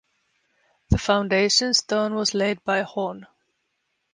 The 0.89 0.97
foundation 0.97 1.75
stone 1.75 2.15
was 2.15 2.33
laid 2.33 2.63
by 2.63 2.81
Hon. 2.81 3.27